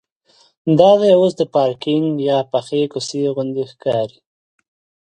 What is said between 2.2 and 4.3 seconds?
یا پخې کوڅې غوندې ښکاري.